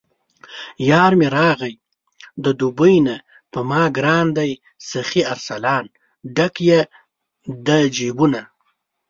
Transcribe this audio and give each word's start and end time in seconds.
یارمې 0.89 1.27
راغلی 1.37 1.73
د 2.43 2.45
دوبۍ 2.59 2.95
نه 3.07 3.15
په 3.51 3.59
ماګران 3.71 4.25
دی 4.37 4.51
سخي 4.89 5.21
ارسلان، 5.33 5.83
ډک 6.35 6.55
یې 6.69 6.79
د 7.65 7.67
جېبونه 7.95 8.41